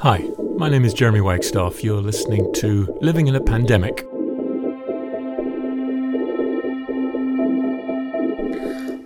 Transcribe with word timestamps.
Hi, 0.00 0.30
my 0.56 0.68
name 0.68 0.84
is 0.84 0.94
Jeremy 0.94 1.20
Wagstaff. 1.20 1.82
You're 1.82 2.00
listening 2.00 2.54
to 2.54 2.96
Living 3.00 3.26
in 3.26 3.34
a 3.34 3.40
Pandemic. 3.40 4.06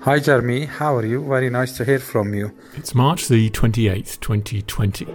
Hi, 0.03 0.19
Jeremy. 0.19 0.67
How 0.67 0.95
are 0.97 1.07
you? 1.07 1.27
Very 1.27 1.49
nice 1.49 1.79
to 1.79 1.87
hear 1.87 1.99
from 1.99 2.35
you. 2.35 2.55
It's 2.77 2.95
March 2.95 3.29
the 3.29 3.49
28th, 3.49 4.21
2020. 4.21 5.07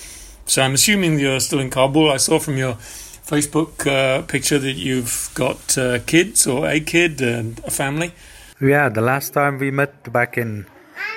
So, 0.45 0.61
I'm 0.61 0.75
assuming 0.75 1.19
you're 1.19 1.41
still 1.41 1.61
in 1.61 1.71
Kabul. 1.71 2.11
I 2.13 2.19
saw 2.19 2.39
from 2.39 2.59
your 2.59 2.75
Facebook 2.75 3.87
uh, 3.87 4.21
picture 4.27 4.59
that 4.59 4.75
you've 4.75 5.31
got 5.35 5.79
uh, 5.79 5.99
kids 6.01 6.47
or 6.47 6.69
a 6.69 6.79
kid 6.79 7.23
and 7.23 7.59
a 7.61 7.71
family. 7.71 8.13
Yeah, 8.61 8.91
the 8.91 9.01
last 9.01 9.33
time 9.33 9.57
we 9.59 9.71
met 9.71 10.13
back 10.13 10.37
in 10.37 10.67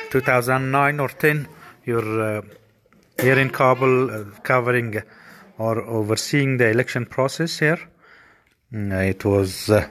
2009 0.10 1.00
or 1.00 1.10
10, 1.10 1.48
you're 1.86 2.38
uh, 2.38 2.42
here 3.22 3.38
in 3.38 3.50
Kabul 3.50 4.10
uh, 4.10 4.24
covering 4.44 5.02
or 5.58 5.82
overseeing 5.82 6.58
the 6.58 6.70
election 6.70 7.06
process 7.06 7.60
here. 7.60 7.80
Mm, 8.74 9.10
it 9.10 9.26
was 9.26 9.70
uh, 9.70 9.88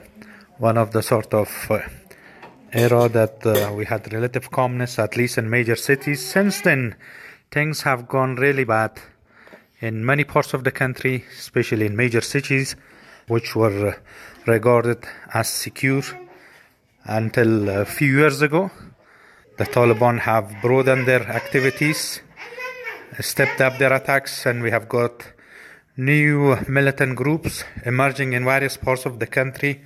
one 0.57 0.77
of 0.77 0.91
the 0.91 1.01
sort 1.01 1.33
of 1.33 1.49
uh, 1.69 1.79
era 2.73 3.07
that 3.09 3.45
uh, 3.45 3.73
we 3.73 3.85
had 3.85 4.11
relative 4.13 4.51
calmness, 4.51 4.99
at 4.99 5.15
least 5.15 5.37
in 5.37 5.49
major 5.49 5.75
cities. 5.75 6.25
Since 6.25 6.61
then, 6.61 6.95
things 7.51 7.81
have 7.83 8.07
gone 8.07 8.35
really 8.35 8.63
bad 8.63 8.91
in 9.79 10.05
many 10.05 10.23
parts 10.23 10.53
of 10.53 10.63
the 10.63 10.71
country, 10.71 11.23
especially 11.37 11.85
in 11.85 11.95
major 11.95 12.21
cities, 12.21 12.75
which 13.27 13.55
were 13.55 13.89
uh, 13.89 13.93
regarded 14.45 15.03
as 15.33 15.47
secure 15.47 16.03
until 17.05 17.69
a 17.69 17.85
few 17.85 18.17
years 18.17 18.41
ago. 18.41 18.71
The 19.59 19.65
Taliban 19.65 20.19
have 20.21 20.61
broadened 20.61 21.05
their 21.05 21.27
activities, 21.27 22.21
stepped 23.19 23.59
up 23.59 23.77
their 23.77 23.91
attacks, 23.91 24.45
and 24.45 24.63
we 24.63 24.71
have 24.71 24.87
got 24.87 25.33
new 25.97 26.55
militant 26.69 27.17
groups 27.17 27.65
emerging 27.83 28.31
in 28.31 28.45
various 28.45 28.77
parts 28.77 29.05
of 29.05 29.19
the 29.19 29.27
country. 29.27 29.81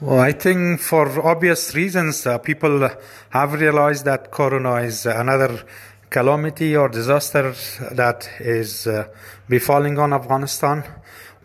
Well, 0.00 0.20
I 0.20 0.32
think 0.32 0.80
for 0.80 1.20
obvious 1.20 1.74
reasons, 1.74 2.26
uh, 2.26 2.38
people 2.38 2.88
have 3.28 3.52
realized 3.52 4.06
that 4.06 4.30
Corona 4.30 4.76
is 4.76 5.04
another 5.04 5.62
calamity 6.08 6.74
or 6.74 6.88
disaster 6.88 7.54
that 7.92 8.26
is 8.40 8.86
uh, 8.86 9.04
befalling 9.50 9.98
on 9.98 10.14
Afghanistan. 10.14 10.82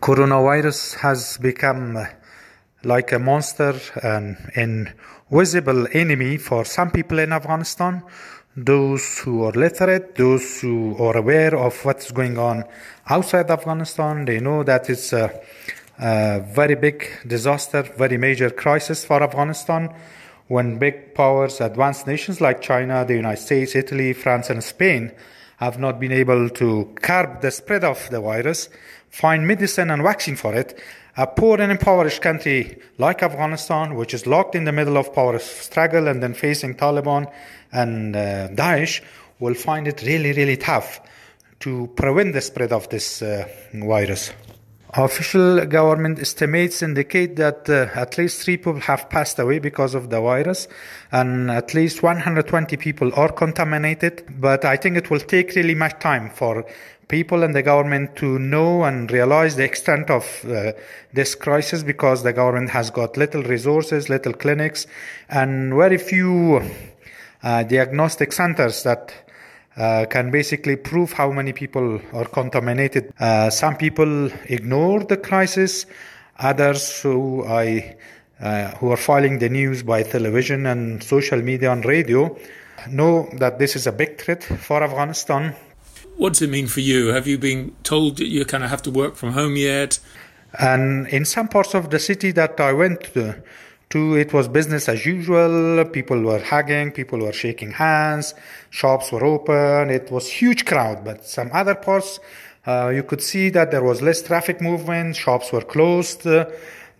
Coronavirus 0.00 0.94
has 1.00 1.36
become 1.36 1.98
like 2.84 3.12
a 3.12 3.18
monster 3.18 3.74
and 4.02 4.36
in 4.54 4.92
visible 5.30 5.86
enemy 5.92 6.36
for 6.36 6.64
some 6.64 6.90
people 6.90 7.18
in 7.18 7.32
Afghanistan, 7.32 8.02
those 8.56 9.18
who 9.18 9.44
are 9.44 9.52
literate, 9.52 10.16
those 10.16 10.60
who 10.60 10.96
are 10.98 11.16
aware 11.16 11.56
of 11.56 11.84
what's 11.84 12.10
going 12.10 12.38
on 12.38 12.64
outside 13.08 13.50
Afghanistan. 13.50 14.24
They 14.24 14.40
know 14.40 14.62
that 14.64 14.90
it's 14.90 15.12
a, 15.12 15.40
a 15.98 16.40
very 16.40 16.74
big 16.74 17.06
disaster, 17.26 17.82
very 17.82 18.16
major 18.16 18.50
crisis 18.50 19.04
for 19.04 19.22
Afghanistan 19.22 19.94
when 20.48 20.78
big 20.78 21.14
powers, 21.14 21.60
advanced 21.60 22.08
nations 22.08 22.40
like 22.40 22.60
China, 22.60 23.04
the 23.04 23.14
United 23.14 23.40
States, 23.40 23.76
Italy, 23.76 24.12
France, 24.12 24.50
and 24.50 24.64
Spain 24.64 25.12
have 25.58 25.78
not 25.78 26.00
been 26.00 26.10
able 26.10 26.48
to 26.48 26.92
curb 27.02 27.40
the 27.40 27.52
spread 27.52 27.84
of 27.84 28.10
the 28.10 28.20
virus, 28.20 28.68
find 29.10 29.46
medicine 29.46 29.90
and 29.90 30.02
vaccine 30.02 30.36
for 30.36 30.54
it, 30.54 30.78
a 31.16 31.26
poor 31.26 31.60
and 31.60 31.70
impoverished 31.70 32.22
country 32.22 32.78
like 32.98 33.22
Afghanistan, 33.22 33.94
which 33.94 34.14
is 34.14 34.26
locked 34.26 34.54
in 34.54 34.64
the 34.64 34.72
middle 34.72 34.96
of 34.96 35.12
power 35.12 35.38
struggle 35.38 36.08
and 36.08 36.22
then 36.22 36.34
facing 36.34 36.74
Taliban 36.74 37.30
and 37.72 38.16
uh, 38.16 38.48
Daesh, 38.48 39.02
will 39.38 39.54
find 39.54 39.88
it 39.88 40.02
really, 40.02 40.32
really 40.32 40.56
tough 40.56 41.00
to 41.60 41.90
prevent 41.96 42.32
the 42.32 42.40
spread 42.40 42.72
of 42.72 42.88
this 42.88 43.22
uh, 43.22 43.46
virus. 43.74 44.32
Official 44.94 45.64
government 45.66 46.18
estimates 46.18 46.82
indicate 46.82 47.36
that 47.36 47.70
uh, 47.70 47.86
at 47.94 48.18
least 48.18 48.42
three 48.42 48.56
people 48.56 48.80
have 48.80 49.08
passed 49.08 49.38
away 49.38 49.60
because 49.60 49.94
of 49.94 50.10
the 50.10 50.20
virus, 50.20 50.66
and 51.12 51.48
at 51.48 51.74
least 51.74 52.02
120 52.02 52.76
people 52.76 53.12
are 53.14 53.30
contaminated. 53.30 54.24
But 54.40 54.64
I 54.64 54.76
think 54.76 54.96
it 54.96 55.08
will 55.08 55.20
take 55.20 55.54
really 55.54 55.76
much 55.76 56.00
time 56.00 56.28
for 56.30 56.66
people 57.06 57.44
and 57.44 57.54
the 57.54 57.62
government 57.62 58.16
to 58.16 58.40
know 58.40 58.82
and 58.82 59.12
realize 59.12 59.54
the 59.54 59.64
extent 59.64 60.10
of 60.10 60.44
uh, 60.44 60.72
this 61.12 61.36
crisis 61.36 61.84
because 61.84 62.24
the 62.24 62.32
government 62.32 62.70
has 62.70 62.90
got 62.90 63.16
little 63.16 63.44
resources, 63.44 64.08
little 64.08 64.32
clinics, 64.32 64.88
and 65.28 65.72
very 65.72 65.98
few 65.98 66.62
uh, 67.44 67.62
diagnostic 67.62 68.32
centers 68.32 68.82
that 68.82 69.12
uh, 69.80 70.04
can 70.06 70.30
basically 70.30 70.76
prove 70.76 71.12
how 71.12 71.32
many 71.32 71.52
people 71.52 72.00
are 72.12 72.26
contaminated. 72.26 73.12
Uh, 73.18 73.48
some 73.50 73.76
people 73.76 74.30
ignore 74.44 75.02
the 75.02 75.16
crisis, 75.16 75.86
others 76.38 77.00
who 77.02 77.44
I 77.46 77.96
uh, 78.40 78.68
who 78.76 78.90
are 78.90 78.96
following 78.96 79.38
the 79.38 79.48
news 79.48 79.82
by 79.82 80.02
television 80.02 80.66
and 80.66 81.02
social 81.02 81.40
media 81.42 81.72
and 81.72 81.84
radio 81.84 82.36
know 82.88 83.28
that 83.34 83.58
this 83.58 83.76
is 83.76 83.86
a 83.86 83.92
big 83.92 84.18
threat 84.18 84.42
for 84.42 84.82
Afghanistan 84.82 85.54
what 86.20 86.34
does 86.34 86.42
it 86.42 86.50
mean 86.50 86.66
for 86.66 86.80
you? 86.80 87.06
Have 87.08 87.26
you 87.26 87.38
been 87.38 87.74
told 87.82 88.18
that 88.18 88.26
you 88.26 88.44
kind 88.44 88.62
of 88.62 88.68
have 88.68 88.82
to 88.82 88.90
work 88.90 89.16
from 89.16 89.32
home 89.32 89.56
yet? 89.56 89.98
And 90.58 91.06
in 91.08 91.24
some 91.24 91.48
parts 91.48 91.74
of 91.74 91.88
the 91.88 91.98
city 91.98 92.30
that 92.32 92.60
I 92.60 92.74
went 92.74 93.14
to, 93.14 93.42
to, 93.90 94.16
it 94.16 94.32
was 94.32 94.48
business 94.48 94.88
as 94.88 95.04
usual. 95.04 95.84
People 95.84 96.20
were 96.22 96.38
hugging, 96.38 96.92
people 96.92 97.18
were 97.18 97.32
shaking 97.32 97.72
hands, 97.72 98.34
shops 98.70 99.10
were 99.10 99.24
open. 99.24 99.90
It 99.90 100.10
was 100.10 100.28
huge 100.28 100.64
crowd. 100.64 101.04
But 101.04 101.26
some 101.26 101.50
other 101.52 101.74
parts, 101.74 102.20
uh, 102.66 102.92
you 102.94 103.02
could 103.02 103.20
see 103.20 103.50
that 103.50 103.72
there 103.72 103.82
was 103.82 104.00
less 104.00 104.22
traffic 104.22 104.60
movement. 104.60 105.16
Shops 105.16 105.52
were 105.52 105.62
closed. 105.62 106.26
Uh, 106.26 106.46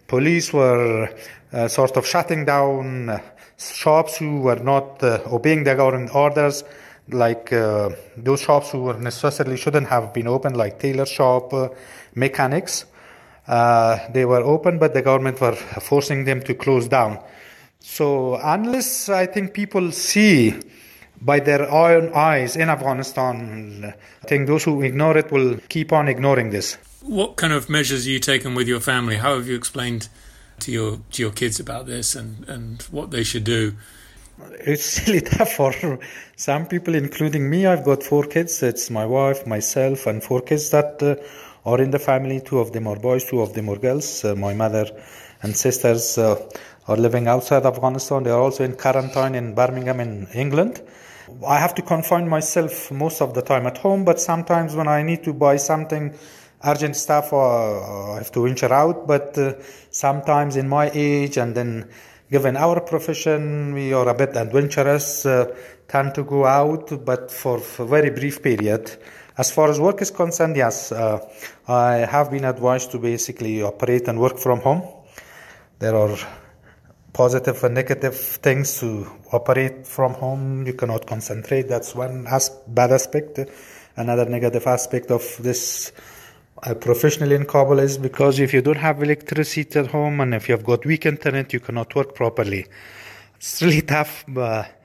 police 0.09 0.53
were 0.53 1.09
uh, 1.53 1.69
sort 1.69 1.97
of 1.97 2.05
shutting 2.07 2.45
down 2.45 3.09
uh, 3.09 3.21
shops 3.57 4.17
who 4.17 4.41
were 4.41 4.57
not 4.57 5.03
uh, 5.03 5.21
obeying 5.27 5.63
the 5.65 5.75
government 5.77 6.15
orders 6.15 6.65
like 7.09 7.53
uh, 7.53 7.91
those 8.17 8.41
shops 8.41 8.71
who 8.71 8.83
were 8.83 8.99
necessarily 8.99 9.57
shouldn't 9.57 9.89
have 9.89 10.13
been 10.15 10.29
open, 10.29 10.55
like 10.55 10.79
tailor 10.79 11.07
shop, 11.07 11.53
mechanics. 12.15 12.87
Uh, 13.47 13.99
they 14.13 14.25
were 14.25 14.43
open, 14.43 14.79
but 14.79 14.95
the 14.95 15.03
government 15.03 15.41
were 15.41 15.57
forcing 15.57 16.25
them 16.25 16.43
to 16.43 16.55
close 16.55 16.89
down. 16.89 17.19
So 17.81 18.37
unless 18.43 19.09
I 19.09 19.27
think 19.27 19.55
people 19.55 19.91
see 19.93 20.55
by 21.21 21.41
their 21.41 21.71
own 21.71 22.13
eyes 22.15 22.57
in 22.57 22.69
Afghanistan, 22.69 23.95
I 24.23 24.27
think 24.27 24.47
those 24.47 24.65
who 24.65 24.83
ignore 24.83 25.17
it 25.17 25.31
will 25.31 25.59
keep 25.69 25.93
on 25.93 26.09
ignoring 26.09 26.51
this. 26.51 26.77
What 27.03 27.37
kind 27.37 27.53
of 27.53 27.69
measures 27.69 28.07
are 28.07 28.11
you 28.11 28.21
taking 28.21 28.55
with 28.55 28.69
your 28.69 28.81
family? 28.81 29.17
How 29.17 29.35
have 29.37 29.49
you 29.49 29.57
explained 29.57 30.09
to 30.61 30.71
your 30.71 31.01
to 31.13 31.23
your 31.23 31.33
kids 31.33 31.59
about 31.59 31.87
this 31.87 32.15
and, 32.15 32.49
and 32.49 32.83
what 32.91 33.11
they 33.11 33.25
should 33.25 33.45
do? 33.45 33.75
It's 34.61 35.01
really 35.07 35.21
tough 35.21 35.53
for 35.53 35.99
some 36.37 36.67
people, 36.67 36.95
including 36.95 37.49
me. 37.49 37.67
I've 37.67 37.85
got 37.85 38.03
four 38.03 38.25
kids. 38.25 38.63
It's 38.63 38.91
my 38.91 39.07
wife, 39.07 39.47
myself, 39.47 40.07
and 40.07 40.23
four 40.23 40.41
kids 40.41 40.71
that 40.71 41.03
uh, 41.03 41.17
are 41.65 41.81
in 41.81 41.91
the 41.91 41.99
family. 41.99 42.41
Two 42.41 42.59
of 42.59 42.73
them 42.73 42.87
are 42.87 42.97
boys, 42.97 43.25
two 43.25 43.41
of 43.41 43.55
them 43.55 43.69
are 43.69 43.77
girls. 43.77 44.25
Uh, 44.25 44.35
my 44.35 44.55
mother 44.55 44.87
and 45.43 45.57
sisters 45.57 46.19
uh, 46.19 46.37
are 46.89 46.97
living 46.97 47.29
outside 47.29 47.67
Afghanistan. 47.67 48.23
They 48.23 48.31
are 48.31 48.41
also 48.41 48.65
in 48.65 48.77
quarantine 48.77 49.35
in 49.35 49.55
Birmingham, 49.55 50.01
in 50.01 50.27
England. 50.35 50.83
I 51.47 51.59
have 51.59 51.75
to 51.77 51.83
confine 51.83 52.29
myself 52.29 52.91
most 52.91 53.23
of 53.23 53.35
the 53.35 53.43
time 53.43 53.67
at 53.67 53.79
home, 53.79 54.05
but 54.05 54.21
sometimes 54.21 54.75
when 54.75 54.89
I 54.89 55.03
need 55.03 55.23
to 55.25 55.33
buy 55.33 55.57
something 55.57 56.15
urgent 56.65 56.97
stuff 56.97 57.33
or 57.33 58.15
I 58.15 58.19
have 58.19 58.33
to 58.33 58.43
venture 58.45 58.73
out. 58.73 59.07
But 59.07 59.39
uh, 59.39 59.55
sometimes 59.91 60.57
in 60.57 60.69
my 60.69 60.91
age 60.93 61.37
and 61.39 61.55
then 61.55 61.89
given 62.31 62.57
our 62.57 62.81
profession, 62.81 63.75
we 63.75 63.93
are 63.93 64.09
a 64.09 64.15
bit 64.15 64.37
adventurous, 64.37 65.27
uh, 65.27 65.55
tend 65.89 66.15
to 66.15 66.25
go 66.25 66.45
out, 66.45 67.05
but 67.05 67.31
for, 67.31 67.59
for 67.59 67.83
a 67.83 67.87
very 67.87 68.11
brief 68.11 68.43
period. 68.43 68.91
As 69.41 69.51
far 69.51 69.71
as 69.71 69.81
work 69.81 70.03
is 70.03 70.11
concerned, 70.11 70.55
yes, 70.55 70.93
uh, 70.93 71.19
I 71.67 72.05
have 72.15 72.31
been 72.31 72.45
advised 72.45 72.91
to 72.91 72.99
basically 72.99 73.63
operate 73.63 74.07
and 74.07 74.21
work 74.21 74.37
from 74.37 74.61
home. 74.61 74.83
There 75.79 75.97
are 75.97 76.15
positive 77.15 77.65
and 77.65 77.75
negative 77.75 78.17
things 78.17 78.79
to 78.81 79.11
operate 79.33 79.87
from 79.87 80.13
home. 80.13 80.67
You 80.67 80.75
cannot 80.75 81.07
concentrate. 81.07 81.69
That's 81.69 81.95
one 81.95 82.27
as- 82.27 82.51
bad 82.67 82.93
aspect. 82.93 83.41
Another 83.97 84.27
negative 84.27 84.67
aspect 84.67 85.11
of 85.11 85.25
this 85.41 85.93
uh, 86.63 86.75
professional 86.75 87.33
in 87.33 87.47
Kabul 87.47 87.79
is 87.79 87.97
because 87.97 88.41
if 88.41 88.53
you 88.53 88.61
don't 88.61 88.77
have 88.77 89.03
electricity 89.03 89.79
at 89.79 89.87
home 89.87 90.21
and 90.21 90.35
if 90.35 90.51
you 90.51 90.55
have 90.55 90.67
got 90.67 90.85
weak 90.85 91.07
internet, 91.07 91.55
you 91.55 91.61
cannot 91.61 91.95
work 91.95 92.15
properly. 92.15 92.67
It's 93.37 93.63
really 93.63 93.81
tough. 93.95 94.23
But 94.29 94.80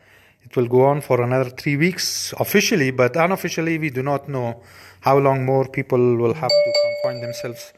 it 0.46 0.56
will 0.56 0.68
go 0.68 0.86
on 0.86 1.02
for 1.02 1.22
another 1.22 1.50
three 1.50 1.78
weeks 1.78 2.34
officially, 2.40 2.92
but 2.92 3.16
unofficially, 3.18 3.78
we 3.78 3.90
do 3.90 4.04
not 4.04 4.30
know 4.30 4.62
how 5.02 5.18
long 5.18 5.46
more 5.46 5.68
people 5.68 6.16
will 6.18 6.34
have 6.34 6.50
to 6.50 6.74
confine 6.84 7.22
themselves 7.22 7.74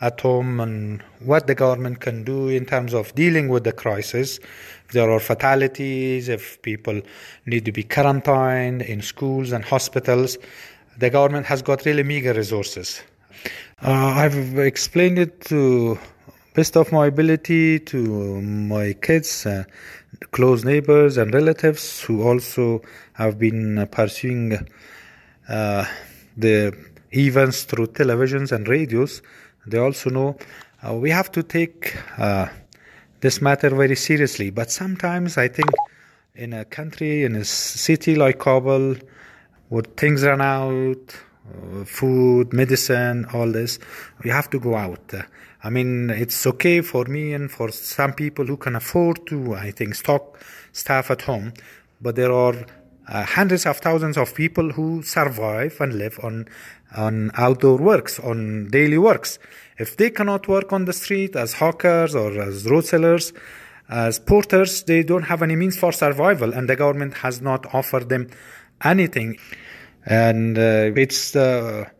at 0.00 0.20
home 0.20 0.60
and 0.60 1.02
what 1.20 1.46
the 1.46 1.54
government 1.54 2.00
can 2.00 2.24
do 2.24 2.48
in 2.48 2.64
terms 2.64 2.94
of 2.94 3.14
dealing 3.14 3.48
with 3.48 3.64
the 3.64 3.72
crisis. 3.72 4.38
If 4.86 4.92
there 4.92 5.10
are 5.10 5.20
fatalities, 5.20 6.28
if 6.28 6.60
people 6.62 7.00
need 7.46 7.64
to 7.66 7.72
be 7.72 7.82
quarantined 7.82 8.82
in 8.82 9.02
schools 9.02 9.52
and 9.52 9.64
hospitals, 9.64 10.38
the 10.98 11.10
government 11.10 11.46
has 11.46 11.62
got 11.62 11.84
really 11.84 12.02
meager 12.02 12.32
resources. 12.32 13.02
Uh, 13.82 13.90
I've 13.90 14.58
explained 14.58 15.18
it 15.18 15.40
to 15.42 15.98
best 16.60 16.76
of 16.76 16.92
my 16.92 17.06
ability 17.06 17.78
to 17.78 17.98
my 18.42 18.92
kids, 18.92 19.46
uh, 19.46 19.64
close 20.30 20.62
neighbors, 20.62 21.16
and 21.16 21.32
relatives 21.32 22.02
who 22.02 22.22
also 22.22 22.82
have 23.14 23.38
been 23.38 23.88
pursuing 23.90 24.68
uh, 25.48 25.86
the 26.36 26.76
events 27.12 27.64
through 27.64 27.86
televisions 27.86 28.52
and 28.52 28.68
radios. 28.68 29.22
They 29.66 29.78
also 29.78 30.10
know 30.10 30.36
uh, 30.86 30.92
we 30.92 31.08
have 31.08 31.32
to 31.32 31.42
take 31.42 31.96
uh, 32.18 32.48
this 33.20 33.40
matter 33.40 33.70
very 33.70 33.96
seriously. 33.96 34.50
But 34.50 34.70
sometimes 34.70 35.38
I 35.38 35.48
think 35.48 35.70
in 36.34 36.52
a 36.52 36.66
country, 36.66 37.24
in 37.24 37.36
a 37.36 37.44
city 37.46 38.16
like 38.16 38.38
Kabul, 38.38 38.96
where 39.70 39.82
things 39.96 40.24
run 40.24 40.42
out, 40.42 41.06
uh, 41.08 41.29
food, 41.84 42.52
medicine, 42.52 43.26
all 43.32 43.50
this, 43.50 43.78
we 44.22 44.30
have 44.30 44.50
to 44.50 44.58
go 44.58 44.76
out. 44.76 45.14
I 45.62 45.70
mean, 45.70 46.10
it's 46.10 46.46
okay 46.46 46.80
for 46.80 47.04
me 47.04 47.34
and 47.34 47.50
for 47.50 47.70
some 47.70 48.12
people 48.14 48.46
who 48.46 48.56
can 48.56 48.76
afford 48.76 49.26
to, 49.26 49.54
I 49.54 49.70
think, 49.70 49.94
stock 49.94 50.38
stuff 50.72 51.10
at 51.10 51.22
home, 51.22 51.52
but 52.00 52.16
there 52.16 52.32
are 52.32 52.54
uh, 53.08 53.24
hundreds 53.24 53.66
of 53.66 53.78
thousands 53.78 54.16
of 54.16 54.34
people 54.34 54.70
who 54.70 55.02
survive 55.02 55.80
and 55.80 55.98
live 55.98 56.18
on 56.22 56.46
on 56.96 57.30
outdoor 57.34 57.76
works, 57.76 58.18
on 58.18 58.68
daily 58.68 58.98
works. 58.98 59.38
If 59.78 59.96
they 59.96 60.10
cannot 60.10 60.48
work 60.48 60.72
on 60.72 60.86
the 60.86 60.92
street 60.92 61.36
as 61.36 61.54
hawkers 61.54 62.14
or 62.14 62.40
as 62.40 62.68
road 62.68 62.84
sellers, 62.84 63.32
as 63.88 64.18
porters, 64.18 64.84
they 64.84 65.02
don't 65.02 65.24
have 65.24 65.42
any 65.42 65.56
means 65.56 65.76
for 65.76 65.92
survival, 65.92 66.52
and 66.52 66.68
the 66.68 66.76
government 66.76 67.14
has 67.18 67.40
not 67.40 67.72
offered 67.74 68.08
them 68.08 68.28
anything. 68.84 69.38
And 70.06 70.58
uh, 70.58 70.92
it's 70.96 71.32
the 71.32 71.90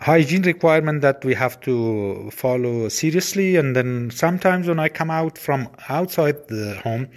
hygiene 0.00 0.42
requirement 0.42 1.02
that 1.02 1.24
we 1.24 1.34
have 1.34 1.60
to 1.60 2.30
follow 2.30 2.88
seriously. 2.88 3.56
And 3.56 3.74
then 3.74 4.10
sometimes 4.10 4.68
when 4.68 4.78
I 4.78 4.88
come 4.88 5.10
out 5.10 5.36
from 5.38 5.68
outside 5.88 6.48
the 6.48 6.80
home, 6.84 7.08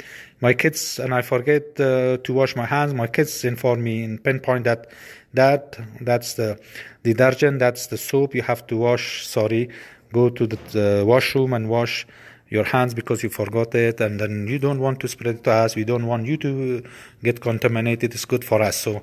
my 0.41 0.53
kids 0.53 0.97
and 0.97 1.13
I 1.13 1.21
forget 1.21 1.79
uh, 1.79 2.17
to 2.17 2.33
wash 2.33 2.55
my 2.55 2.65
hands. 2.65 2.93
My 2.93 3.07
kids 3.07 3.43
inform 3.45 3.83
me 3.83 4.03
and 4.03 4.23
pinpoint 4.23 4.63
that 4.63 4.87
that 5.33 5.77
that's 6.01 6.33
the 6.33 6.59
detergent, 7.03 7.59
that's 7.59 7.87
the 7.87 7.97
soap 7.97 8.35
you 8.35 8.41
have 8.41 8.65
to 8.67 8.77
wash. 8.77 9.25
Sorry, 9.27 9.69
go 10.11 10.29
to 10.29 10.47
the, 10.47 10.57
the 10.71 11.03
washroom 11.05 11.53
and 11.53 11.69
wash 11.69 12.05
your 12.49 12.65
hands 12.65 12.93
because 12.93 13.23
you 13.23 13.29
forgot 13.29 13.73
it, 13.75 14.01
and 14.01 14.19
then 14.19 14.47
you 14.47 14.59
don't 14.59 14.79
want 14.79 14.99
to 14.99 15.07
spread 15.07 15.35
it 15.35 15.43
to 15.45 15.51
us. 15.51 15.75
We 15.75 15.85
don't 15.85 16.05
want 16.05 16.25
you 16.25 16.35
to 16.37 16.83
get 17.23 17.39
contaminated. 17.39 18.13
It's 18.13 18.25
good 18.25 18.43
for 18.43 18.61
us. 18.61 18.77
So. 18.77 19.01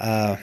Uh, 0.00 0.36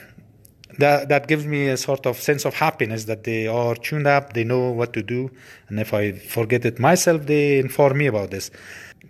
that 0.77 1.09
that 1.09 1.27
gives 1.27 1.45
me 1.45 1.67
a 1.67 1.77
sort 1.77 2.05
of 2.05 2.17
sense 2.17 2.45
of 2.45 2.53
happiness 2.53 3.05
that 3.05 3.23
they 3.23 3.47
are 3.47 3.75
tuned 3.75 4.05
up, 4.05 4.33
they 4.33 4.43
know 4.43 4.69
what 4.69 4.93
to 4.93 5.01
do, 5.01 5.31
and 5.69 5.79
if 5.79 5.93
I 5.93 6.11
forget 6.11 6.65
it 6.65 6.79
myself, 6.79 7.25
they 7.25 7.57
inform 7.57 7.97
me 7.97 8.05
about 8.05 8.31
this. 8.31 8.51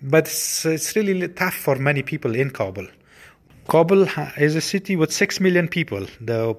But 0.01 0.25
it's, 0.27 0.65
it's 0.65 0.95
really 0.95 1.27
tough 1.27 1.55
for 1.55 1.75
many 1.75 2.03
people 2.03 2.35
in 2.35 2.51
Kabul. 2.51 2.87
Kabul 3.67 4.07
is 4.37 4.55
a 4.55 4.61
city 4.61 4.95
with 4.95 5.11
six 5.11 5.39
million 5.39 5.67
people. 5.67 6.05
The 6.21 6.55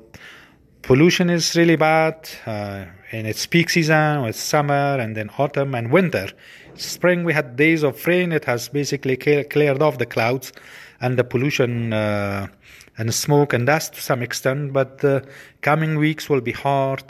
pollution 0.83 1.31
is 1.31 1.57
really 1.57 1.77
bad 1.77 2.29
uh, 2.45 2.85
in 3.13 3.25
its 3.25 3.47
peak 3.47 3.71
season, 3.71 4.23
with 4.23 4.37
summer 4.37 4.99
and 4.99 5.17
then 5.17 5.31
autumn 5.39 5.75
and 5.75 5.91
winter. 5.91 6.29
Spring 6.75 7.25
we 7.25 7.33
had 7.33 7.57
days 7.57 7.83
of 7.83 8.07
rain. 8.07 8.33
It 8.33 8.45
has 8.45 8.69
basically 8.69 9.17
cleared 9.17 9.81
off 9.81 9.99
the 9.99 10.07
clouds 10.07 10.53
and 11.01 11.17
the 11.17 11.25
pollution. 11.25 11.93
Uh, 11.93 12.49
and 12.97 13.15
smoke 13.15 13.53
and 13.53 13.67
dust 13.67 13.95
to 13.95 14.01
some 14.01 14.23
extent, 14.23 14.73
but 14.73 14.99
the 14.99 15.27
coming 15.61 15.99
weeks 15.99 16.29
will 16.29 16.41
be 16.41 16.53
hard 16.53 17.03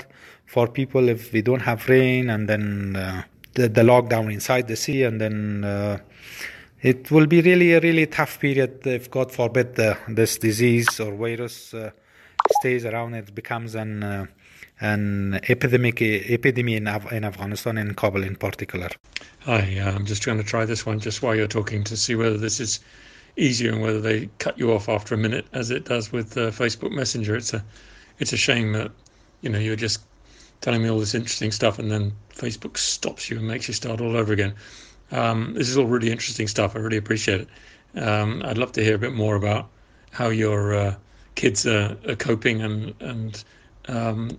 for 0.47 0.67
people 0.69 1.09
if 1.09 1.32
we 1.32 1.43
don't 1.43 1.61
have 1.61 1.88
rain 1.88 2.31
and 2.31 2.49
then 2.49 2.97
uh, 2.97 3.23
the, 3.55 3.69
the, 3.69 3.82
lockdown 3.82 4.32
inside 4.32 4.69
the 4.69 4.76
sea, 4.76 5.02
and 5.02 5.21
then 5.21 5.64
uh, 5.64 5.99
it 6.83 7.11
will 7.11 7.26
be 7.26 7.40
really 7.42 7.73
a 7.73 7.81
really 7.81 8.07
tough 8.07 8.38
period 8.38 8.87
if, 8.87 9.11
God 9.11 9.33
forbid, 9.33 9.78
uh, 9.78 9.97
this 10.09 10.38
disease 10.38 11.00
or 11.00 11.14
virus 11.14 11.75
uh, 11.75 11.90
stays 12.61 12.85
around. 12.85 13.14
It 13.14 13.35
becomes 13.35 13.75
an 13.75 14.02
uh, 14.02 14.26
an 14.81 15.40
epidemic 15.49 16.00
epidemic 16.00 16.75
in, 16.76 16.87
Af- 16.87 17.12
in 17.12 17.25
Afghanistan 17.25 17.78
in 17.78 17.95
Kabul 17.95 18.23
in 18.23 18.37
particular. 18.37 18.90
Hi, 19.40 19.61
I'm 19.61 20.07
just 20.07 20.23
trying 20.23 20.38
to 20.38 20.45
try 20.45 20.64
this 20.64 20.87
one 20.87 21.00
just 21.00 21.21
while 21.21 21.35
you're 21.35 21.49
talking 21.49 21.83
to 21.85 21.97
see 21.97 22.14
whether 22.14 22.38
this 22.38 22.61
is 22.61 22.81
easier 23.38 23.73
and 23.73 23.80
whether 23.80 24.00
they 24.00 24.28
cut 24.38 24.59
you 24.59 24.73
off 24.73 24.88
after 24.88 25.14
a 25.14 25.18
minute, 25.18 25.47
as 25.52 25.71
it 25.71 25.85
does 25.85 26.12
with 26.12 26.37
uh, 26.37 26.50
Facebook 26.50 26.90
Messenger. 26.90 27.37
It's 27.37 27.54
a 27.54 27.64
it's 28.18 28.33
a 28.33 28.37
shame 28.37 28.73
that 28.73 28.90
you 29.40 29.49
know 29.49 29.59
you're 29.59 29.76
just 29.76 30.00
telling 30.61 30.83
me 30.83 30.90
all 30.90 30.99
this 30.99 31.14
interesting 31.14 31.52
stuff 31.52 31.78
and 31.78 31.90
then 31.90 32.12
Facebook 32.35 32.76
stops 32.76 33.30
you 33.30 33.38
and 33.38 33.47
makes 33.47 33.68
you 33.68 33.75
start 33.75 34.00
all 34.00 34.16
over 34.16 34.33
again. 34.33 34.54
Um, 35.12 35.54
this 35.54 35.68
is 35.68 35.78
all 35.78 35.87
really 35.87 36.11
interesting 36.11 36.49
stuff. 36.49 36.75
I 36.76 36.80
really 36.80 36.97
appreciate 36.97 37.42
it. 37.42 37.49
Um, 38.00 38.42
I'd 38.45 38.59
love 38.59 38.73
to 38.73 38.85
hear 38.85 38.97
a 38.97 38.99
bit 38.99 39.14
more 39.14 39.37
about 39.37 39.68
how 40.11 40.28
your 40.28 40.75
uh, 40.75 40.95
kids 41.37 41.66
are, 41.66 41.97
are, 42.09 42.16
coping 42.16 42.61
and 42.61 42.95
and 43.00 43.45
um, 43.87 44.38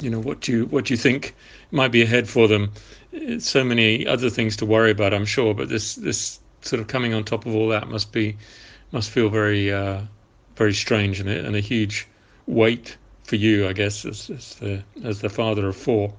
you 0.00 0.10
know 0.10 0.18
what 0.18 0.48
you 0.48 0.66
what 0.66 0.90
you 0.90 0.96
think 0.96 1.34
might 1.70 1.92
be 1.92 2.02
ahead 2.02 2.28
for 2.28 2.48
them. 2.48 2.72
It's 3.12 3.48
so 3.48 3.62
many 3.62 4.06
other 4.06 4.30
things 4.30 4.56
to 4.56 4.66
worry 4.66 4.90
about, 4.90 5.14
I'm 5.14 5.26
sure, 5.26 5.54
but 5.54 5.68
this 5.68 5.94
this 5.94 6.40
sort 6.62 6.80
of 6.80 6.88
coming 6.88 7.14
on 7.14 7.24
top 7.24 7.46
of 7.46 7.54
all 7.54 7.68
that 7.68 7.88
must 7.88 8.12
be 8.12 8.36
must 8.92 9.10
feel 9.10 9.28
very 9.28 9.72
uh, 9.72 10.00
very 10.56 10.72
strange 10.74 11.20
and 11.20 11.28
a, 11.28 11.46
and 11.46 11.54
a 11.56 11.60
huge 11.60 12.06
weight 12.46 12.96
for 13.24 13.36
you, 13.36 13.68
I 13.68 13.72
guess, 13.72 14.04
as, 14.04 14.30
as 14.30 14.54
the 14.56 14.82
as 15.04 15.20
the 15.20 15.28
father 15.28 15.68
of 15.68 15.76
four. 15.76 16.12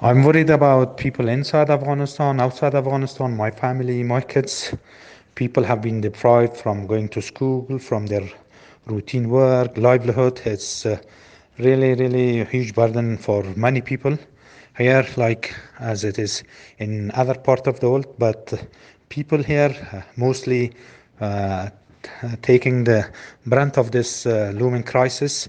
I'm 0.00 0.22
worried 0.22 0.50
about 0.50 0.98
people 0.98 1.28
inside 1.28 1.70
Afghanistan, 1.70 2.40
outside 2.40 2.74
Afghanistan, 2.74 3.36
my 3.36 3.50
family, 3.50 4.02
my 4.02 4.20
kids. 4.20 4.74
People 5.34 5.64
have 5.64 5.82
been 5.82 6.00
deprived 6.00 6.56
from 6.56 6.86
going 6.86 7.08
to 7.08 7.22
school, 7.22 7.78
from 7.78 8.06
their 8.06 8.28
routine 8.86 9.28
work, 9.28 9.76
livelihood. 9.76 10.40
It's 10.44 10.86
uh, 10.86 10.98
really, 11.58 11.94
really 11.94 12.40
a 12.40 12.44
huge 12.44 12.74
burden 12.74 13.16
for 13.16 13.42
many 13.56 13.80
people 13.80 14.18
here 14.76 15.06
like 15.16 15.54
as 15.78 16.04
it 16.04 16.18
is 16.18 16.42
in 16.78 17.10
other 17.12 17.34
part 17.34 17.66
of 17.66 17.80
the 17.80 17.88
world 17.88 18.06
but 18.18 18.52
people 19.08 19.42
here 19.42 19.74
uh, 19.92 20.02
mostly 20.16 20.72
uh, 21.20 21.68
taking 22.42 22.84
the 22.84 23.08
brunt 23.46 23.78
of 23.78 23.90
this 23.90 24.26
uh, 24.26 24.52
looming 24.54 24.82
crisis 24.82 25.48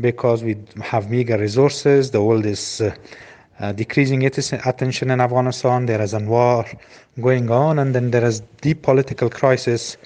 because 0.00 0.44
we 0.44 0.56
have 0.82 1.10
meager 1.10 1.38
resources. 1.38 2.10
The 2.10 2.22
world 2.22 2.46
is 2.46 2.80
uh, 2.80 2.94
uh, 3.60 3.72
decreasing 3.72 4.22
its 4.22 4.52
attention 4.52 5.10
in 5.10 5.20
Afghanistan. 5.20 5.86
There 5.86 6.02
is 6.02 6.14
a 6.14 6.20
war 6.20 6.64
going 7.20 7.50
on, 7.50 7.78
and 7.78 7.94
then 7.94 8.10
there 8.10 8.24
is 8.24 8.42
deep 8.60 8.82
political 8.82 9.30
crisis 9.30 9.96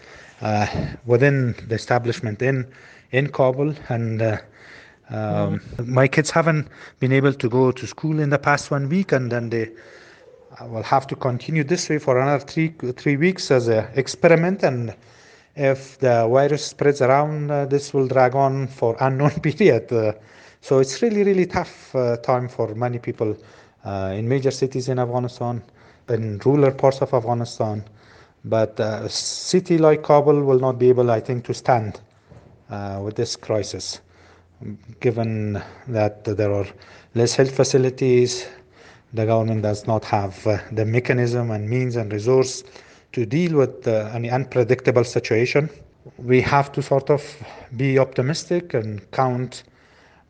uh, 0.42 0.66
within 1.06 1.54
the 1.68 1.74
establishment 1.74 2.42
in 2.42 2.66
in 3.10 3.28
Kabul. 3.28 3.74
And 3.88 4.40
um, 5.10 5.60
my 5.84 6.06
kids 6.06 6.30
haven't 6.30 6.68
been 7.00 7.12
able 7.12 7.32
to 7.32 7.48
go 7.48 7.72
to 7.72 7.86
school 7.86 8.20
in 8.20 8.30
the 8.30 8.38
past 8.38 8.70
one 8.70 8.88
week, 8.88 9.12
and 9.12 9.30
then 9.30 9.50
they 9.50 9.70
will 10.62 10.82
have 10.82 11.06
to 11.08 11.16
continue 11.16 11.64
this 11.64 11.88
way 11.88 11.98
for 11.98 12.18
another 12.18 12.44
three 12.44 12.68
three 12.96 13.16
weeks 13.16 13.50
as 13.50 13.68
an 13.68 13.88
experiment. 13.94 14.62
And 14.62 14.94
if 15.56 15.98
the 15.98 16.28
virus 16.28 16.64
spreads 16.64 17.02
around, 17.02 17.50
uh, 17.50 17.66
this 17.66 17.92
will 17.92 18.06
drag 18.06 18.34
on 18.36 18.68
for 18.68 18.96
unknown 19.00 19.30
period. 19.42 19.92
Uh, 19.92 20.12
so 20.60 20.78
it's 20.78 21.02
really 21.02 21.24
really 21.24 21.46
tough 21.46 21.94
uh, 21.94 22.16
time 22.18 22.48
for 22.48 22.74
many 22.74 22.98
people 22.98 23.36
uh, 23.84 24.12
in 24.14 24.28
major 24.28 24.52
cities 24.52 24.88
in 24.88 24.98
Afghanistan, 24.98 25.62
in 26.08 26.38
rural 26.44 26.72
parts 26.72 27.00
of 27.02 27.12
Afghanistan. 27.14 27.82
But 28.44 28.78
a 28.80 29.08
city 29.08 29.76
like 29.76 30.02
Kabul 30.02 30.42
will 30.44 30.60
not 30.60 30.78
be 30.78 30.88
able, 30.88 31.10
I 31.10 31.20
think, 31.20 31.44
to 31.44 31.52
stand 31.52 32.00
uh, 32.70 32.98
with 33.04 33.14
this 33.14 33.36
crisis 33.36 34.00
given 35.00 35.62
that 35.88 36.24
there 36.24 36.52
are 36.52 36.66
less 37.14 37.34
health 37.34 37.54
facilities, 37.54 38.46
the 39.12 39.26
government 39.26 39.62
does 39.62 39.86
not 39.86 40.04
have 40.04 40.46
uh, 40.46 40.58
the 40.72 40.84
mechanism 40.84 41.50
and 41.50 41.68
means 41.68 41.96
and 41.96 42.12
resource 42.12 42.62
to 43.12 43.26
deal 43.26 43.56
with 43.56 43.86
uh, 43.88 44.10
any 44.14 44.30
unpredictable 44.30 45.04
situation. 45.04 45.68
We 46.18 46.40
have 46.42 46.70
to 46.72 46.82
sort 46.82 47.10
of 47.10 47.22
be 47.76 47.98
optimistic 47.98 48.74
and 48.74 49.10
count 49.10 49.64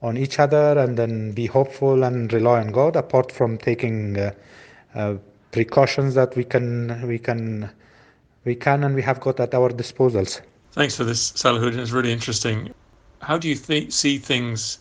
on 0.03 0.17
each 0.17 0.39
other 0.39 0.79
and 0.79 0.97
then 0.97 1.33
be 1.33 1.47
hopeful 1.47 2.05
and 2.05 2.33
rely 2.33 2.61
on 2.61 2.69
God 2.73 2.97
apart 2.97 3.31
from 3.31 3.59
taking 3.59 4.19
uh, 4.19 4.33
uh 4.95 5.15
precautions 5.53 6.15
that 6.15 6.35
we 6.37 6.45
can 6.45 7.07
we 7.07 7.19
can 7.19 7.69
we 8.45 8.55
can 8.55 8.85
and 8.85 8.95
we 8.95 9.03
have 9.03 9.21
got 9.21 9.41
at 9.41 9.55
our 9.55 9.69
disposals. 9.69 10.41
Thanks 10.73 10.97
for 10.97 11.05
this, 11.05 11.33
Salahuddin. 11.33 11.79
It's 11.79 11.91
really 11.91 12.13
interesting 12.13 12.73
how 13.21 13.39
do 13.39 13.49
you 13.49 13.55
th- 13.55 13.93
see 13.93 14.19
things 14.19 14.79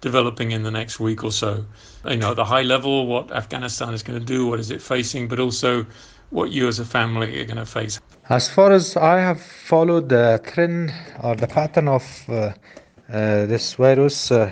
developing 0.00 0.50
in 0.50 0.62
the 0.62 0.70
next 0.70 0.98
week 1.00 1.22
or 1.24 1.32
so? 1.32 1.64
You 2.08 2.16
know, 2.16 2.30
at 2.30 2.36
the 2.36 2.44
high 2.44 2.62
level, 2.62 3.06
what 3.06 3.30
Afghanistan 3.32 3.94
is 3.94 4.02
going 4.02 4.18
to 4.18 4.24
do, 4.24 4.46
what 4.46 4.60
is 4.60 4.70
it 4.70 4.82
facing, 4.82 5.28
but 5.28 5.38
also 5.38 5.86
what 6.30 6.50
you 6.50 6.66
as 6.66 6.78
a 6.78 6.84
family 6.84 7.40
are 7.40 7.44
going 7.44 7.58
to 7.58 7.66
face. 7.66 8.00
As 8.28 8.48
far 8.48 8.72
as 8.72 8.96
I 8.96 9.18
have 9.18 9.40
followed 9.40 10.08
the 10.08 10.40
trend 10.44 10.92
or 11.22 11.36
the 11.36 11.46
pattern 11.46 11.88
of 11.88 12.04
uh, 12.28 12.32
uh, 12.32 13.46
this 13.46 13.74
virus 13.74 14.30
uh, 14.30 14.50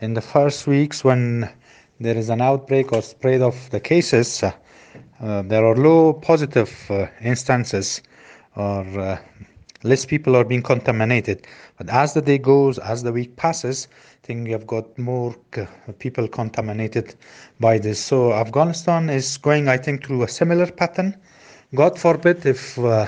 in 0.00 0.14
the 0.14 0.20
first 0.20 0.66
weeks 0.66 1.02
when 1.02 1.48
there 2.00 2.16
is 2.16 2.28
an 2.28 2.42
outbreak 2.42 2.92
or 2.92 3.00
spread 3.00 3.40
of 3.40 3.70
the 3.70 3.80
cases, 3.80 4.42
uh, 4.42 4.52
uh, 5.20 5.42
there 5.42 5.64
are 5.64 5.76
low 5.76 6.12
positive 6.12 6.72
uh, 6.90 7.06
instances 7.22 8.02
or 8.56 9.18
less 9.82 10.04
people 10.04 10.36
are 10.36 10.44
being 10.44 10.62
contaminated. 10.62 11.46
But 11.76 11.90
as 11.90 12.14
the 12.14 12.22
day 12.22 12.38
goes, 12.38 12.78
as 12.78 13.02
the 13.02 13.12
week 13.12 13.36
passes, 13.36 13.88
I 13.92 14.26
think 14.26 14.46
you 14.46 14.52
have 14.52 14.66
got 14.66 14.96
more 14.98 15.34
people 15.98 16.28
contaminated 16.28 17.14
by 17.60 17.78
this. 17.78 17.98
So 17.98 18.32
Afghanistan 18.32 19.10
is 19.10 19.36
going, 19.38 19.68
I 19.68 19.76
think, 19.76 20.06
through 20.06 20.22
a 20.22 20.28
similar 20.28 20.70
pattern. 20.70 21.16
God 21.74 21.98
forbid 21.98 22.44
if 22.46 22.78
uh, 22.78 23.06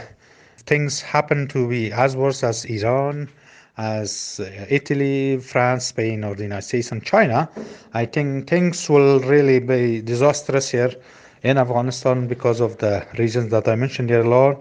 things 0.67 1.01
happen 1.01 1.47
to 1.49 1.69
be 1.69 1.93
as 1.93 2.17
worse 2.17 2.43
as 2.43 2.65
Iran, 2.65 3.29
as 3.77 4.41
uh, 4.41 4.67
Italy, 4.69 5.39
France, 5.39 5.87
Spain, 5.87 6.25
or 6.25 6.35
the 6.35 6.45
United 6.45 6.63
States 6.63 6.93
and 6.93 7.05
China, 7.05 7.49
I 7.93 8.07
think 8.07 8.49
things 8.49 8.89
will 8.89 9.21
really 9.21 9.59
be 9.59 10.01
disastrous 10.01 10.71
here 10.71 10.93
in 11.45 11.59
Afghanistan 11.59 12.27
because 12.27 12.61
of 12.61 12.79
the 12.79 13.07
reasons 13.19 13.51
that 13.53 13.69
I 13.69 13.77
mentioned 13.77 14.11
earlier, 14.11 14.57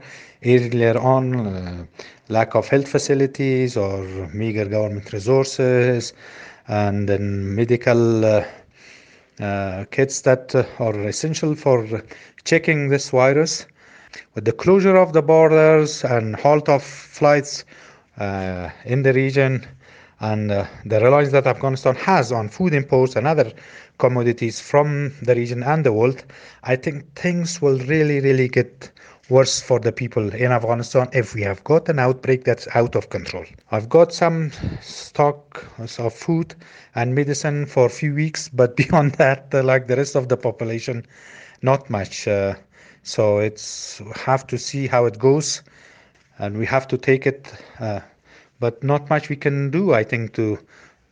earlier 0.46 0.98
on. 1.00 1.48
Uh, 1.48 1.86
lack 2.30 2.56
of 2.56 2.68
health 2.68 2.88
facilities 2.88 3.78
or 3.78 4.04
meager 4.34 4.66
government 4.66 5.12
resources, 5.14 6.14
and 6.68 7.10
then 7.10 7.56
medical 7.56 8.26
uh, 8.26 8.46
uh, 9.40 9.86
kits 9.92 10.22
that 10.22 10.56
uh, 10.56 10.64
are 10.80 11.00
essential 11.08 11.56
for 11.56 12.04
checking 12.44 12.90
this 12.90 13.10
virus. 13.10 13.66
With 14.36 14.46
the 14.46 14.54
closure 14.54 14.96
of 14.96 15.14
the 15.14 15.22
borders 15.22 16.04
and 16.04 16.36
halt 16.36 16.70
of 16.70 16.84
flights 16.84 17.66
uh, 18.20 18.70
in 18.86 19.04
the 19.04 19.14
region, 19.14 19.66
and 20.24 20.52
uh, 20.52 20.66
the 20.86 21.00
reliance 21.02 21.32
that 21.34 21.46
Afghanistan 21.46 21.96
has 21.96 22.32
on 22.32 22.48
food 22.48 22.74
imports 22.74 23.18
and 23.18 23.28
other 23.28 23.52
commodities 23.98 24.62
from 24.62 25.14
the 25.22 25.36
region 25.36 25.62
and 25.64 25.86
the 25.86 25.92
world, 25.92 26.24
I 26.64 26.78
think 26.78 27.14
things 27.16 27.62
will 27.62 27.78
really, 27.80 28.22
really 28.22 28.48
get 28.48 28.90
worse 29.30 29.60
for 29.62 29.80
the 29.80 29.92
people 29.92 30.34
in 30.34 30.52
Afghanistan 30.52 31.10
if 31.12 31.36
we 31.36 31.42
have 31.42 31.62
got 31.66 31.90
an 31.90 32.00
outbreak 32.00 32.46
that's 32.46 32.68
out 32.74 32.96
of 32.96 33.10
control. 33.10 33.44
I've 33.72 33.90
got 33.90 34.14
some 34.14 34.52
stock 34.82 35.66
of 35.98 36.14
food 36.14 36.56
and 36.96 37.14
medicine 37.14 37.66
for 37.66 37.86
a 37.88 37.90
few 37.90 38.16
weeks, 38.16 38.48
but 38.48 38.76
beyond 38.82 39.14
that, 39.16 39.48
uh, 39.54 39.62
like 39.62 39.88
the 39.88 39.98
rest 39.98 40.16
of 40.16 40.30
the 40.30 40.38
population, 40.38 41.06
not 41.62 41.90
much. 41.90 42.28
Uh, 42.30 42.56
so 43.04 43.40
it's 43.40 44.02
have 44.16 44.48
to 44.48 44.58
see 44.58 44.88
how 44.88 45.06
it 45.06 45.20
goes, 45.20 45.64
and 46.40 46.58
we 46.58 46.66
have 46.66 46.88
to 46.88 46.98
take 46.98 47.28
it. 47.28 47.52
Uh, 47.80 48.00
but 48.64 48.84
not 48.84 49.10
much 49.14 49.30
we 49.30 49.38
can 49.46 49.58
do, 49.78 49.84
I 50.02 50.04
think, 50.12 50.34
to 50.40 50.48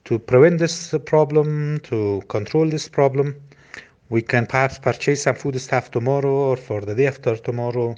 to 0.07 0.19
prevent 0.31 0.59
this 0.59 0.75
problem, 1.13 1.79
to 1.91 1.99
control 2.35 2.67
this 2.75 2.87
problem 2.99 3.35
we 4.11 4.21
can 4.21 4.45
perhaps 4.45 4.77
purchase 4.77 5.23
some 5.23 5.35
food 5.35 5.59
stuff 5.59 5.89
tomorrow 5.89 6.33
or 6.51 6.57
for 6.57 6.81
the 6.81 6.93
day 6.93 7.07
after 7.07 7.37
tomorrow 7.37 7.95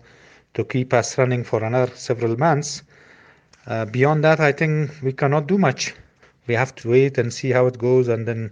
to 0.53 0.63
keep 0.63 0.93
us 0.93 1.17
running 1.17 1.43
for 1.43 1.63
another 1.63 1.91
several 1.95 2.37
months. 2.37 2.83
Uh, 3.65 3.85
beyond 3.85 4.23
that, 4.23 4.39
I 4.39 4.51
think 4.51 4.91
we 5.01 5.11
cannot 5.11 5.47
do 5.47 5.57
much. 5.57 5.95
We 6.45 6.53
have 6.53 6.75
to 6.75 6.89
wait 6.91 7.17
and 7.17 7.33
see 7.33 7.49
how 7.49 7.65
it 7.65 7.79
goes 7.79 8.09
and 8.09 8.27
then 8.27 8.51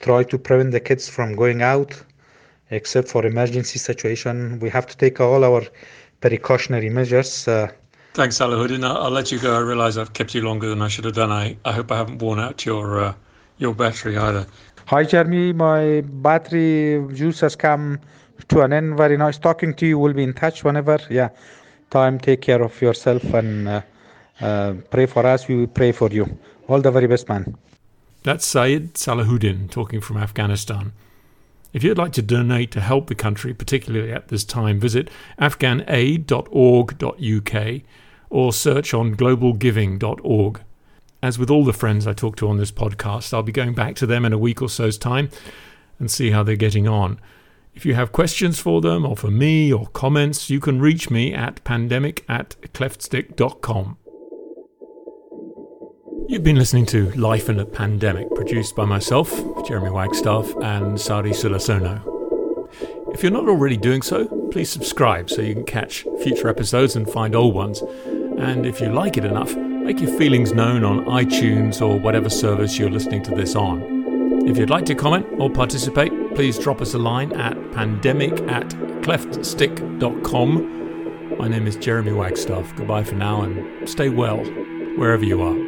try 0.00 0.24
to 0.24 0.36
prevent 0.36 0.72
the 0.72 0.80
kids 0.80 1.08
from 1.08 1.34
going 1.34 1.62
out, 1.62 2.02
except 2.70 3.08
for 3.08 3.24
emergency 3.24 3.78
situation. 3.78 4.60
We 4.60 4.68
have 4.68 4.86
to 4.88 4.96
take 4.96 5.20
all 5.20 5.42
our 5.42 5.62
precautionary 6.20 6.90
measures. 6.90 7.48
Uh, 7.48 7.72
Thanks, 8.14 8.38
Salahuddin. 8.38 8.84
I'll, 8.84 8.98
I'll 8.98 9.10
let 9.10 9.32
you 9.32 9.40
go. 9.40 9.56
I 9.56 9.58
realize 9.58 9.98
I've 9.98 10.12
kept 10.12 10.36
you 10.36 10.42
longer 10.42 10.68
than 10.68 10.80
I 10.80 10.86
should 10.86 11.04
have 11.04 11.16
done. 11.16 11.32
I, 11.32 11.56
I 11.64 11.72
hope 11.72 11.90
I 11.90 11.96
haven't 11.96 12.22
worn 12.22 12.38
out 12.38 12.64
your 12.64 13.00
uh, 13.00 13.12
your 13.58 13.74
battery 13.74 14.16
either. 14.16 14.46
Hi, 14.86 15.02
Jeremy. 15.02 15.52
My 15.52 16.02
battery 16.02 17.04
juice 17.12 17.40
has 17.40 17.56
come 17.56 17.98
to 18.48 18.60
an 18.60 18.72
end. 18.72 18.96
Very 18.96 19.16
nice 19.16 19.36
talking 19.36 19.74
to 19.74 19.86
you. 19.86 19.98
We'll 19.98 20.12
be 20.12 20.22
in 20.22 20.32
touch 20.32 20.62
whenever. 20.62 21.00
Yeah. 21.10 21.30
Time. 21.90 22.20
Take 22.20 22.42
care 22.42 22.62
of 22.62 22.80
yourself 22.80 23.24
and 23.34 23.68
uh, 23.68 23.82
uh, 24.40 24.74
pray 24.90 25.06
for 25.06 25.26
us. 25.26 25.48
We 25.48 25.56
will 25.56 25.66
pray 25.66 25.90
for 25.90 26.08
you. 26.08 26.38
All 26.68 26.80
the 26.80 26.92
very 26.92 27.08
best, 27.08 27.28
man. 27.28 27.56
That's 28.22 28.46
Sayed 28.46 28.94
Salahuddin 28.94 29.70
talking 29.70 30.00
from 30.00 30.18
Afghanistan. 30.18 30.92
If 31.72 31.82
you'd 31.82 31.98
like 31.98 32.12
to 32.12 32.22
donate 32.22 32.70
to 32.70 32.80
help 32.80 33.08
the 33.08 33.16
country, 33.16 33.52
particularly 33.52 34.12
at 34.12 34.28
this 34.28 34.44
time, 34.44 34.78
visit 34.78 35.10
afghanaid.org.uk 35.40 37.82
or 38.34 38.52
search 38.52 38.92
on 38.92 39.14
globalgiving.org. 39.14 40.60
As 41.22 41.38
with 41.38 41.50
all 41.50 41.64
the 41.64 41.72
friends 41.72 42.04
I 42.04 42.14
talk 42.14 42.34
to 42.36 42.48
on 42.48 42.56
this 42.56 42.72
podcast, 42.72 43.32
I'll 43.32 43.44
be 43.44 43.52
going 43.52 43.74
back 43.74 43.94
to 43.96 44.06
them 44.06 44.24
in 44.24 44.32
a 44.32 44.38
week 44.38 44.60
or 44.60 44.68
so's 44.68 44.98
time 44.98 45.30
and 46.00 46.10
see 46.10 46.32
how 46.32 46.42
they're 46.42 46.56
getting 46.56 46.88
on. 46.88 47.20
If 47.74 47.86
you 47.86 47.94
have 47.94 48.10
questions 48.10 48.58
for 48.58 48.80
them 48.80 49.06
or 49.06 49.16
for 49.16 49.30
me 49.30 49.72
or 49.72 49.86
comments, 49.86 50.50
you 50.50 50.58
can 50.58 50.80
reach 50.80 51.10
me 51.10 51.32
at 51.32 51.62
pandemic 51.62 52.24
at 52.28 52.56
cleftstick.com. 52.74 53.98
You've 56.26 56.42
been 56.42 56.56
listening 56.56 56.86
to 56.86 57.12
Life 57.12 57.48
in 57.48 57.60
a 57.60 57.64
Pandemic, 57.64 58.34
produced 58.34 58.74
by 58.74 58.84
myself, 58.84 59.30
Jeremy 59.68 59.90
Wagstaff, 59.90 60.52
and 60.60 61.00
Sari 61.00 61.30
Sulasono. 61.30 62.02
If 63.14 63.22
you're 63.22 63.30
not 63.30 63.48
already 63.48 63.76
doing 63.76 64.02
so, 64.02 64.26
please 64.50 64.70
subscribe 64.70 65.30
so 65.30 65.40
you 65.40 65.54
can 65.54 65.64
catch 65.64 66.04
future 66.20 66.48
episodes 66.48 66.96
and 66.96 67.08
find 67.08 67.36
old 67.36 67.54
ones. 67.54 67.80
And 68.38 68.66
if 68.66 68.80
you 68.80 68.88
like 68.88 69.16
it 69.16 69.24
enough, 69.24 69.54
Make 69.84 70.00
your 70.00 70.16
feelings 70.16 70.54
known 70.54 70.82
on 70.82 71.04
iTunes 71.04 71.82
or 71.82 72.00
whatever 72.00 72.30
service 72.30 72.78
you're 72.78 72.88
listening 72.88 73.22
to 73.24 73.34
this 73.34 73.54
on. 73.54 73.82
If 74.48 74.56
you'd 74.56 74.70
like 74.70 74.86
to 74.86 74.94
comment 74.94 75.26
or 75.36 75.50
participate, 75.50 76.10
please 76.34 76.58
drop 76.58 76.80
us 76.80 76.94
a 76.94 76.98
line 76.98 77.34
at 77.34 77.52
pandemic 77.72 78.32
at 78.48 78.66
cleftstick.com. 79.02 81.36
My 81.36 81.48
name 81.48 81.66
is 81.66 81.76
Jeremy 81.76 82.12
Wagstaff. 82.12 82.74
Goodbye 82.76 83.04
for 83.04 83.16
now 83.16 83.42
and 83.42 83.86
stay 83.86 84.08
well 84.08 84.38
wherever 84.96 85.22
you 85.22 85.42
are. 85.42 85.63